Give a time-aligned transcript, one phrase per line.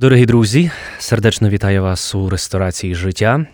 [0.00, 3.46] Дорогі друзі, сердечно вітаю вас у ресторації життя.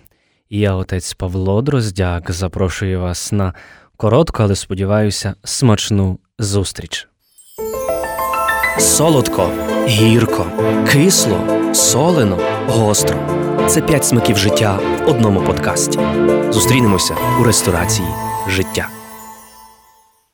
[0.48, 3.54] І я, отець Павло Дроздяк, запрошую вас на
[3.96, 7.08] коротку, але сподіваюся, смачну зустріч.
[8.78, 9.50] Солодко,
[9.88, 10.46] гірко,
[10.92, 13.18] кисло, солено, гостро.
[13.68, 15.98] Це п'ять смаків життя в одному подкасті.
[16.50, 18.08] Зустрінемося у ресторації
[18.48, 18.88] життя.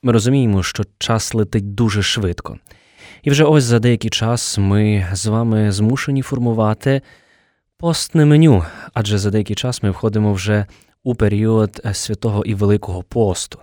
[0.03, 2.59] Ми розуміємо, що час летить дуже швидко.
[3.23, 7.03] І вже ось за деякий час ми з вами змушені формувати
[7.79, 8.65] постне меню,
[8.95, 10.67] адже за деякий час ми входимо вже
[11.03, 13.59] у період святого і Великого посту.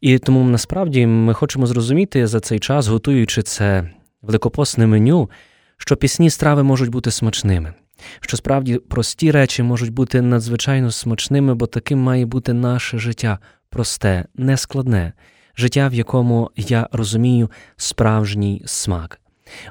[0.00, 3.90] І тому насправді ми хочемо зрозуміти за цей час, готуючи це
[4.22, 5.30] великопостне меню,
[5.76, 7.74] що пісні страви можуть бути смачними,
[8.20, 13.38] що справді прості речі можуть бути надзвичайно смачними, бо таким має бути наше життя
[13.70, 15.12] просте, нескладне
[15.58, 19.20] життя, в якому я розумію справжній смак.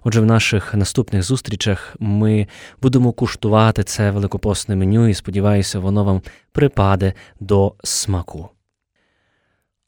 [0.04, 2.48] Отже, в наших наступних зустрічах ми
[2.82, 6.22] будемо куштувати це великопосне меню і сподіваюся, воно вам
[6.52, 8.50] припаде до смаку.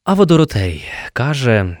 [0.04, 1.76] А Водоротей каже,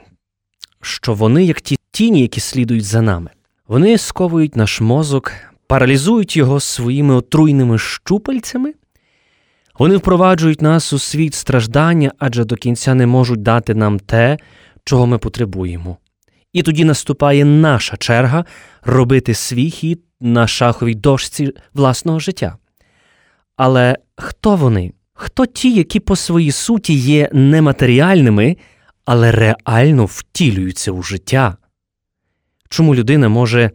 [0.80, 3.30] що вони, як ті тіні, які слідують за нами,
[3.68, 5.32] вони сковують наш мозок,
[5.66, 8.72] паралізують його своїми отруйними щупальцями
[9.80, 14.38] вони впроваджують нас у світ страждання, адже до кінця не можуть дати нам те,
[14.84, 15.96] чого ми потребуємо.
[16.52, 18.44] І тоді наступає наша черга
[18.82, 22.56] робити свій хід на шаховій дошці власного життя.
[23.56, 24.92] Але хто вони?
[25.12, 28.56] Хто ті, які по своїй суті є нематеріальними,
[29.04, 31.56] але реально втілюються у життя?
[32.68, 33.70] Чому людина може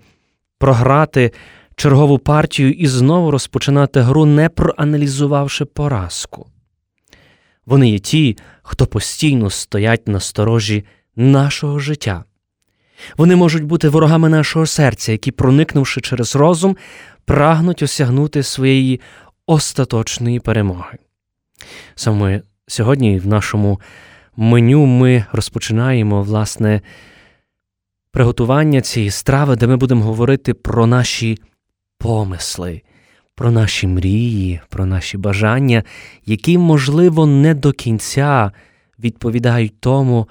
[0.58, 1.32] програти
[1.76, 6.48] чергову партію і знову розпочинати гру, не проаналізувавши поразку.
[7.66, 12.24] Вони є ті, хто постійно стоять на сторожі нашого життя.
[13.18, 16.78] Вони можуть бути ворогами нашого серця, які, проникнувши через розум,
[17.26, 19.02] прагнуть осягнути своєї
[19.48, 20.98] остаточної перемоги.
[21.96, 23.82] Саме сьогодні в нашому
[24.36, 26.82] меню ми розпочинаємо власне
[28.12, 31.38] приготування цієї страви, де ми будемо говорити про наші
[31.98, 32.82] помисли,
[33.36, 35.84] про наші мрії, про наші бажання,
[36.26, 38.52] які, можливо, не до кінця
[39.00, 40.28] відповідають тому,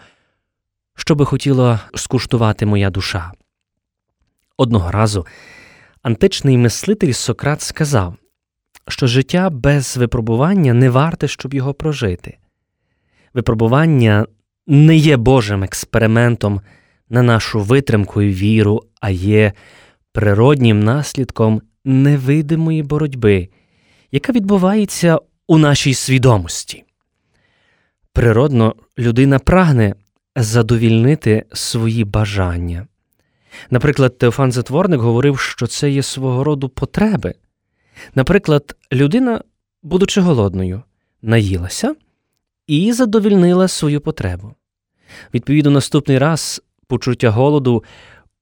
[0.97, 3.33] що би хотіла скуштувати моя душа.
[4.57, 5.27] Одного разу
[6.03, 8.17] античний мислитель Сократ сказав,
[8.89, 12.39] що життя без випробування не варте, щоб його прожити.
[13.35, 14.27] Випробування
[14.67, 16.61] не є Божим експериментом
[17.09, 19.53] на нашу витримку і віру, а є
[20.15, 23.49] природнім наслідком невидимої боротьби,
[24.13, 26.85] яка відбувається у нашій свідомості.
[28.13, 29.95] Природно, людина прагне
[30.37, 32.87] задовільнити свої бажання.
[33.71, 37.35] Наприклад, Теофан Затворник говорив, що це є свого роду потреби.
[38.15, 39.41] Наприклад, людина,
[39.83, 40.83] будучи голодною,
[41.23, 41.95] наїлася
[42.67, 44.55] і задовільнила свою потребу.
[45.35, 47.85] Відповідно, наступний раз почуття голоду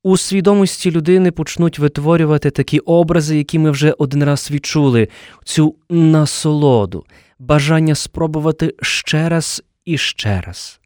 [0.03, 5.09] у свідомості людини почнуть витворювати такі образи, які ми вже один раз відчули,
[5.45, 7.05] цю насолоду,
[7.39, 10.81] бажання спробувати ще раз і ще раз.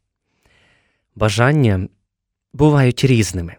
[1.15, 1.87] Бажання
[2.53, 3.55] бувають різними,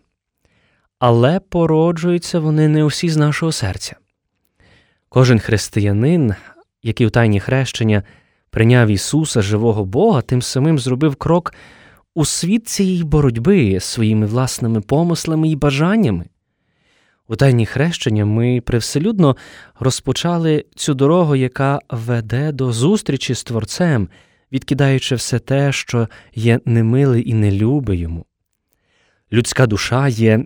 [0.98, 3.96] але породжуються вони не усі з нашого серця.
[5.08, 6.34] Кожен християнин,
[6.82, 8.02] який у тайні хрещення
[8.50, 11.54] прийняв Ісуса, живого Бога, тим самим зробив крок
[12.18, 16.24] у світ цієї боротьби своїми власними помислами і бажаннями.
[17.28, 19.36] У тайні хрещення ми привселюдно
[19.80, 24.08] розпочали цю дорогу, яка веде до зустрічі з Творцем,
[24.52, 28.24] відкидаючи все те, що є немиле і нелюбе йому.
[29.32, 30.44] Людська душа є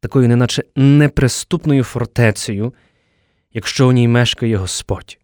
[0.00, 2.74] такою, неначе неприступною фортецею,
[3.52, 5.18] якщо у ній мешкає Господь.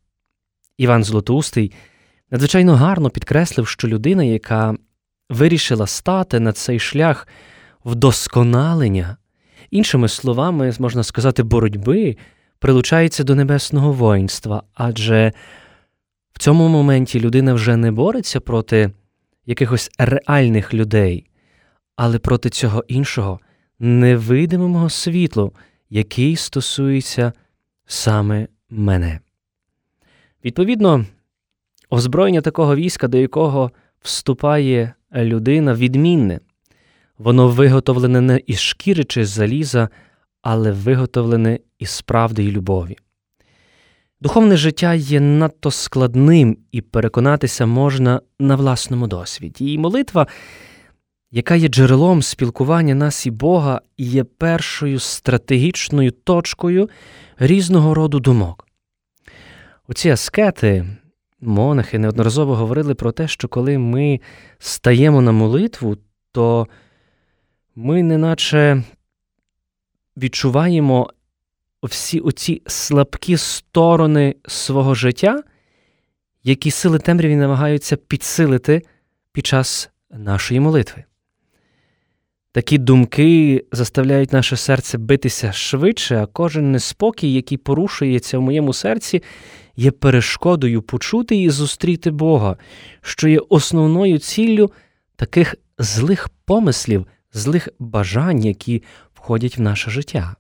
[0.78, 1.72] Іван Златоустий
[2.30, 4.76] надзвичайно гарно підкреслив, що людина, яка
[5.28, 7.28] вирішила стати на цей шлях
[7.84, 9.16] вдосконалення,
[9.70, 12.16] іншими словами, можна сказати, боротьби,
[12.58, 15.32] прилучається до небесного воїнства, адже
[16.32, 18.90] в цьому моменті людина вже не бореться проти
[19.46, 21.26] якихось реальних людей,
[21.96, 23.40] але проти цього іншого
[23.78, 25.52] невидимого світлу,
[25.90, 27.32] який стосується
[27.86, 29.20] саме мене.
[30.44, 31.06] Відповідно,
[31.90, 36.40] озброєння такого війська, до якого вступає людина відмінне.
[37.18, 39.88] Воно виготовлене не із шкіри чи з заліза,
[40.42, 42.96] але виготовлене із правди і любові.
[44.20, 49.72] Духовне життя є надто складним і переконатися можна на власному досвіді.
[49.72, 50.26] І молитва
[51.30, 56.90] яка є джерелом спілкування нас і Бога є першою стратегічною точкою
[57.38, 58.66] різного роду думок.
[59.88, 60.86] Оці аскети,
[61.40, 64.20] монахи неодноразово говорили про те, що коли ми
[64.58, 65.96] стаємо на молитву,
[66.32, 66.68] то
[67.74, 68.82] ми неначе
[70.16, 71.10] відчуваємо
[71.82, 75.42] всі оці слабкі сторони свого життя,
[76.42, 78.82] які сили темряві намагаються підсилити
[79.32, 81.04] під час нашої молитви.
[82.52, 89.22] Такі думки заставляють наше серце битися швидше, а кожен неспокій, який порушується в моєму серці,
[89.78, 92.56] є перешкодою почути і зустріти Бога,
[93.00, 94.72] що є основною ціллю
[95.16, 98.82] таких злих помислів, злих бажань, які
[99.14, 100.36] входять в наше життя.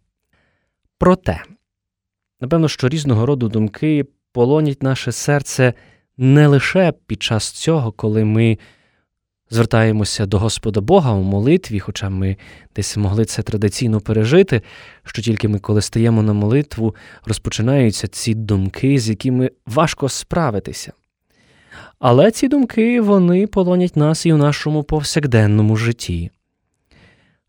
[0.98, 1.42] Проте,
[2.40, 5.74] напевно, що різного роду думки полонять наше серце
[6.16, 8.58] не лише під час цього, коли ми
[9.50, 12.36] звертаємося до Господа Бога у молитві, хоча ми
[12.76, 14.62] десь могли це традиційно пережити,
[15.04, 20.92] що тільки ми, коли стаємо на молитву, розпочинаються ці думки, з якими важко справитися.
[21.98, 26.30] Але ці думки вони полонять нас і у нашому повсякденному житті.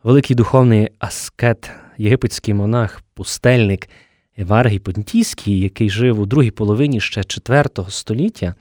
[0.03, 3.89] Великий духовний аскет, єгипетський монах, пустельник
[4.37, 8.55] Еваргій Понтійський, який жив у другій половині ще IV століття,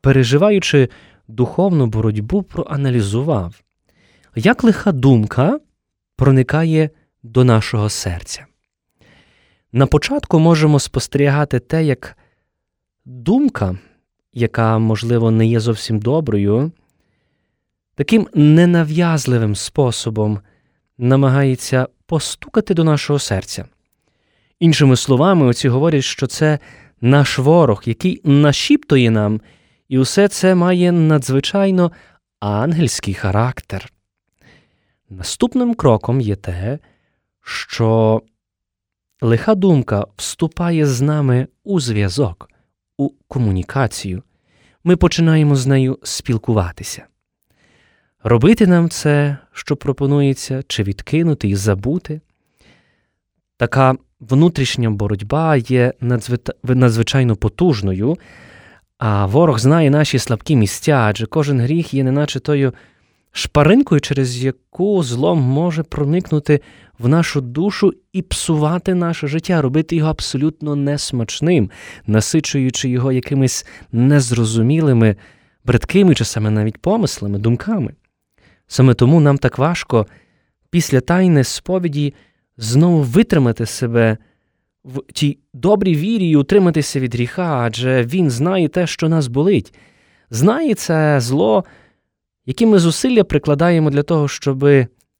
[0.00, 0.88] переживаючи
[1.28, 3.62] духовну боротьбу, проаналізував,
[4.34, 5.60] як лиха думка
[6.16, 6.90] проникає
[7.22, 8.46] до нашого серця.
[9.72, 12.16] На початку можемо спостерігати те, як
[13.04, 13.78] думка,
[14.32, 16.72] яка, можливо, не є зовсім доброю,
[17.94, 20.40] таким ненав'язливим способом
[20.98, 23.64] намагається постукати до нашого серця.
[24.60, 26.58] Іншими словами, оці говорять, що це
[27.00, 29.40] наш ворог, який нашіптує нам,
[29.88, 31.92] і усе це має надзвичайно
[32.40, 33.92] ангельський характер.
[35.10, 36.78] Наступним кроком є те,
[37.42, 38.22] що
[39.20, 42.50] лиха думка вступає з нами у зв'язок,
[42.96, 44.22] у комунікацію.
[44.84, 47.06] Ми починаємо з нею спілкуватися.
[48.22, 52.20] Робити нам це, що пропонується, чи відкинути і забути.
[53.56, 55.92] Така внутрішня боротьба є
[56.64, 58.18] надзвичайно потужною,
[58.98, 62.74] а ворог знає наші слабкі місця, адже кожен гріх є неначе тою
[63.32, 66.60] шпаринкою, через яку злом може проникнути
[66.98, 71.70] в нашу душу і псувати наше життя, робити його абсолютно несмачним,
[72.06, 75.16] насичуючи його якимись незрозумілими,
[75.64, 77.92] бридкими часами навіть помислами, думками.
[78.66, 80.06] Саме тому нам так важко
[80.70, 82.14] після тайни сповіді
[82.56, 84.16] знову витримати себе
[84.88, 89.74] в тій добрій вірі і утриматися від гріха, адже Він знає те, що нас болить,
[90.30, 91.64] знає це зло,
[92.46, 94.68] які ми зусилля прикладаємо для того, щоб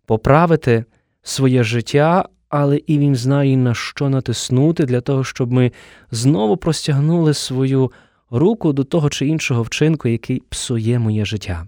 [0.07, 0.85] поправити
[1.23, 5.73] своє життя, але і він знає, на що натиснути, для того, щоб ми
[6.11, 7.93] знову простягнули свою
[8.31, 11.67] руку до того чи іншого вчинку, який псує моє життя.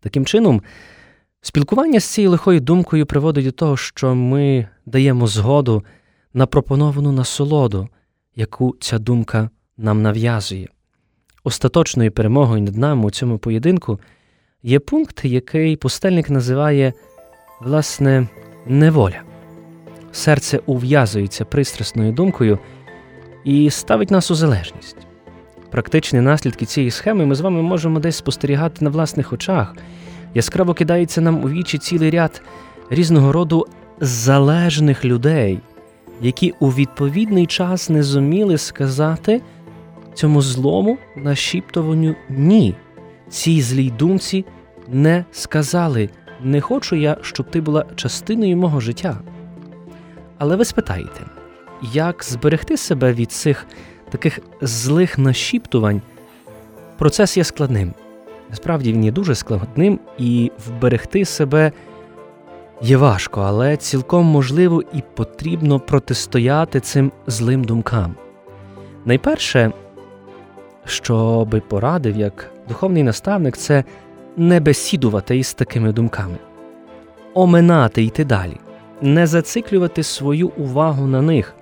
[0.00, 0.62] Таким чином,
[1.40, 5.84] спілкування з цією лихою думкою приводить до того, що ми даємо згоду
[6.36, 7.88] на пропоновану насолоду,
[8.34, 10.68] яку ця думка нам нав'язує.
[11.44, 14.00] Остаточною перемогою над нами у цьому поєдинку
[14.62, 16.92] є пункт, який пустельник називає
[17.60, 18.28] власне
[18.66, 19.22] неволя.
[20.12, 22.58] Серце ув'язується пристрасною думкою
[23.44, 24.96] і ставить нас у залежність.
[25.70, 29.76] Практичні наслідки цієї схеми ми з вами можемо десь спостерігати на власних очах.
[30.34, 32.42] Яскраво кидається нам у вічі цілий ряд
[32.90, 33.66] різного роду
[34.00, 35.60] залежних людей,
[36.20, 39.42] які у відповідний час не зуміли сказати
[40.14, 42.74] цьому злому нашіптуванню ні.
[43.28, 44.44] Цій злій думці
[44.88, 46.10] не сказали
[46.42, 49.20] не хочу я, щоб ти була частиною мого життя.
[50.38, 51.20] Але ви спитаєте,
[51.92, 53.66] як зберегти себе від цих
[54.10, 56.02] таких злих нашіптувань?
[56.98, 57.94] Процес є складним.
[58.50, 61.72] Насправді він є дуже складним, і вберегти себе
[62.82, 68.14] є важко, але цілком можливо і потрібно протистояти цим злим думкам.
[69.04, 69.72] Найперше,
[70.84, 73.84] що би порадив як духовний наставник, це
[74.36, 76.36] не бесідувати із такими думками,
[77.34, 78.56] оминати йти далі,
[79.00, 81.54] не зациклювати свою увагу на них,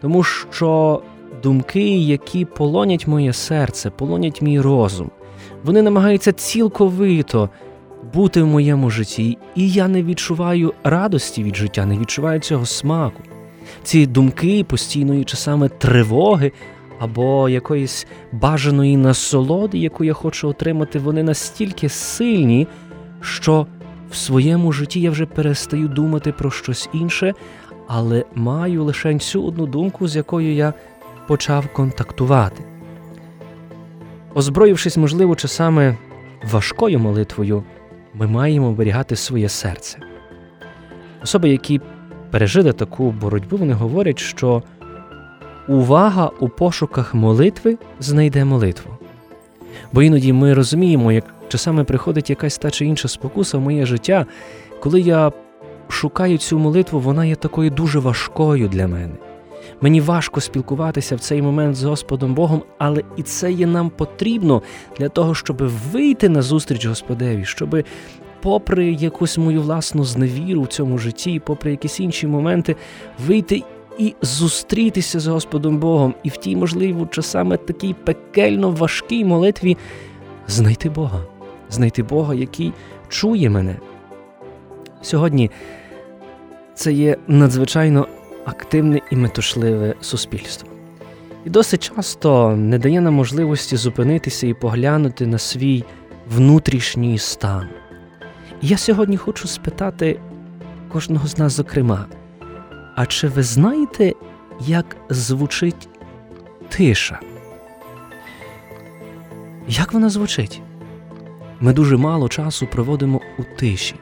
[0.00, 1.02] тому що
[1.42, 5.10] думки, які полонять моє серце, полонять мій розум,
[5.64, 7.50] вони намагаються цілковито
[8.14, 13.22] бути в моєму житті, і я не відчуваю радості від життя, не відчуваю цього смаку.
[13.82, 16.52] Ці думки постійної часами тривоги
[16.98, 22.66] або якоїсь бажаної насолоди, яку я хочу отримати, вони настільки сильні,
[23.20, 23.66] що
[24.10, 27.34] в своєму житті я вже перестаю думати про щось інше,
[27.86, 30.74] але маю лише цю одну думку, з якою я
[31.26, 32.64] почав контактувати.
[34.34, 35.96] Озброївшись, можливо, часами
[36.42, 37.64] важкою молитвою,
[38.14, 39.98] ми маємо оберігати своє серце.
[41.22, 41.80] Особи, які
[42.30, 44.62] пережили таку боротьбу, вони говорять, що
[45.68, 48.90] увага у пошуках молитви знайде молитву.
[49.92, 54.26] Бо іноді ми розуміємо, як часами приходить якась та чи інша спокуса в моє життя,
[54.80, 55.32] коли я
[55.88, 59.14] шукаю цю молитву, вона є такою дуже важкою для мене.
[59.80, 64.62] Мені важко спілкуватися в цей момент з Господом Богом, але і це є нам потрібно
[64.98, 65.62] для того, щоб
[65.92, 67.84] вийти на зустріч Господеві, щоб,
[68.42, 72.76] попри якусь мою власну зневіру в цьому житті, попри якісь інші моменти,
[73.26, 73.62] вийти
[73.98, 79.76] і зустрітися з Господом Богом, і в тій, можливо, часами такій пекельно важкій молитві
[80.48, 81.20] знайти Бога,
[81.70, 82.72] знайти Бога, який
[83.08, 83.76] чує мене.
[85.02, 85.50] Сьогодні
[86.74, 88.06] це є надзвичайно
[88.50, 90.68] активне і метушливе суспільство.
[91.44, 95.84] І досить часто не дає нам можливості зупинитися і поглянути на свій
[96.36, 97.68] внутрішній стан.
[98.62, 100.20] І я сьогодні хочу спитати
[100.92, 102.06] кожного з нас, зокрема,
[102.96, 104.12] а чи ви знаєте,
[104.60, 105.88] як звучить
[106.68, 107.20] тиша?
[109.68, 110.62] Як вона звучить?
[111.60, 113.94] Ми дуже мало часу проводимо у тиші.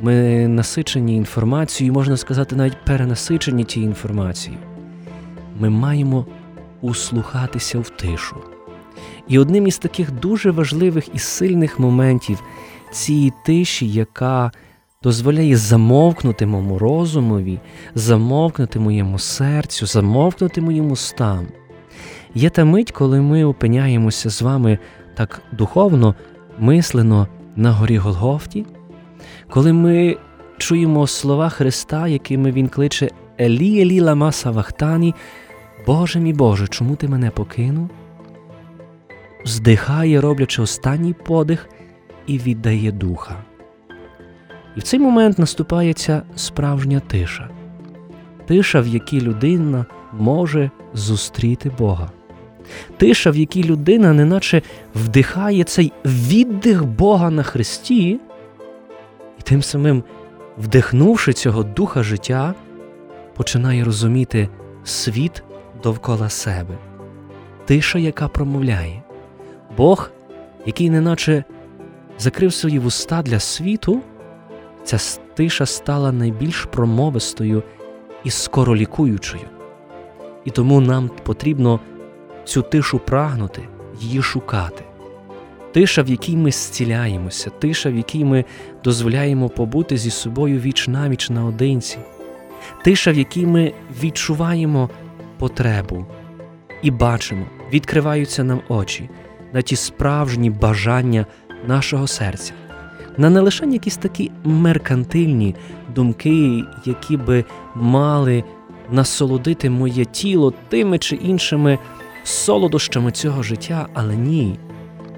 [0.00, 4.60] Ми насичені інформацією, можна сказати, навіть перенасичені тією інформацією.
[5.58, 6.26] Ми маємо
[6.80, 8.36] услухатися в тишу.
[9.28, 12.42] І одним із таких дуже важливих і сильних моментів
[12.92, 14.52] цієї тиші, яка
[15.02, 17.60] дозволяє замовкнути моєму розумові,
[17.94, 21.48] замовкнути моєму серцю, замовкнути моєму стану.
[22.34, 24.78] Є та мить, коли ми опиняємося з вами
[25.14, 26.14] так духовно,
[26.58, 28.66] мислено на горі Голгофті,
[29.50, 30.16] коли ми
[30.58, 33.10] чуємо слова Христа, якими Він кличе
[33.40, 35.14] Елі Елі лама савахтані,
[35.86, 37.90] Боже мій Боже, чому ти мене покинув?
[39.44, 41.68] Здихає, роблячи останній подих,
[42.26, 43.36] і віддає духа.
[44.76, 47.48] І в цей момент наступає ця справжня тиша,
[48.46, 52.10] тиша, в якій людина може зустріти Бога,
[52.96, 54.62] тиша, в якій людина неначе
[54.94, 58.20] вдихає цей віддих Бога на Христі,
[59.46, 60.04] тим самим,
[60.58, 62.54] вдихнувши цього духа життя,
[63.34, 64.48] починає розуміти
[64.84, 65.42] світ
[65.82, 66.74] довкола себе,
[67.64, 69.02] тиша, яка промовляє,
[69.76, 70.10] Бог,
[70.66, 71.44] який неначе
[72.18, 74.02] закрив свої вуста для світу
[74.84, 74.98] ця
[75.34, 77.62] тиша стала найбільш промовистою
[78.24, 79.44] і скоролікуючою.
[80.44, 81.80] І тому нам потрібно
[82.44, 83.68] цю тишу прагнути,
[84.00, 84.84] її шукати.
[85.76, 88.44] Тиша, в якій ми зціляємося, тиша, в якій ми
[88.84, 91.98] дозволяємо побути зі собою віч навіч наодинці,
[92.84, 94.90] тиша, в якій ми відчуваємо
[95.38, 96.06] потребу
[96.82, 99.08] і бачимо, відкриваються нам очі
[99.52, 101.26] на ті справжні бажання
[101.66, 102.52] нашого серця
[103.16, 105.54] на не лише якісь такі меркантильні
[105.94, 108.44] думки, які би мали
[108.90, 111.78] насолодити моє тіло тими чи іншими
[112.24, 114.58] солодощами цього життя, але ні,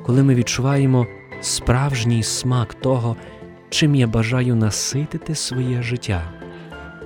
[0.08, 1.06] коли ми відчуваємо
[1.40, 3.16] справжній смак того,
[3.70, 6.22] чим я бажаю наситити своє життя.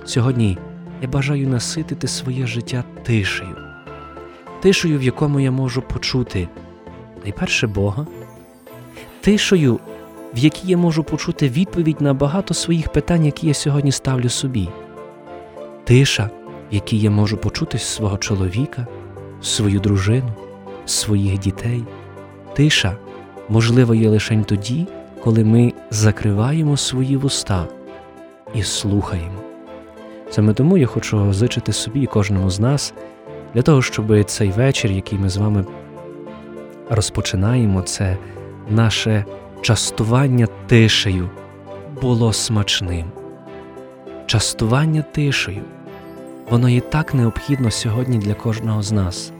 [0.05, 0.57] Сьогодні
[1.01, 3.55] я бажаю наситити своє життя тишею,
[4.61, 6.47] тишею, в якому я можу почути
[7.23, 8.07] найперше Бога,
[9.21, 9.79] тишею,
[10.33, 14.69] в якій я можу почути відповідь на багато своїх питань, які я сьогодні ставлю собі,
[15.83, 16.29] тиша,
[16.71, 18.87] в якій я можу почути свого чоловіка,
[19.41, 20.33] свою дружину,
[20.85, 21.83] своїх дітей.
[22.53, 22.97] Тиша
[23.49, 24.87] можливо є лише тоді,
[25.23, 27.67] коли ми закриваємо свої вуста
[28.53, 29.39] і слухаємо.
[30.29, 32.93] Саме тому я хочу зичити собі і кожному з нас
[33.53, 35.65] для того, щоб цей вечір, який ми з вами
[36.89, 38.17] розпочинаємо, це
[38.69, 39.25] наше
[39.61, 41.29] частування тишею
[42.01, 43.11] було смачним.
[44.25, 45.61] Частування тишею,
[46.49, 49.32] воно є так необхідно сьогодні для кожного з нас,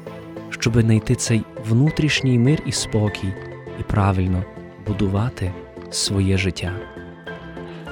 [0.60, 3.34] щоб знайти цей внутрішній мир і спокій
[3.80, 4.44] і правильно
[4.88, 5.52] будувати
[5.92, 6.72] своє життя.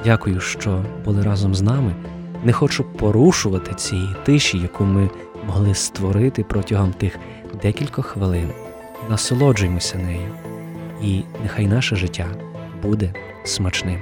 [0.04, 1.96] Дякую, що були разом з нами.
[2.44, 5.10] Не хочу порушувати цієї тиші, яку ми
[5.48, 7.20] могли створити протягом тих
[7.62, 8.50] декількох хвилин.
[9.10, 10.32] Насолоджуємося нею
[11.02, 12.28] і нехай наше життя
[12.82, 13.14] буде
[13.44, 14.00] смачним.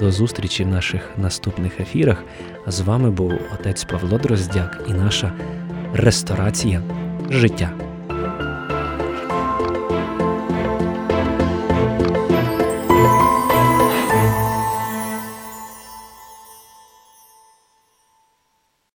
[0.00, 2.24] До зустрічі в наших наступних ефірах.
[2.66, 5.32] З вами був отець Павло Дроздяк і наша
[5.94, 6.82] ресторація
[7.30, 7.85] життя.